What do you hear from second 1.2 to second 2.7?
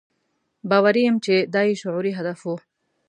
چې دا یې شعوري هدف و.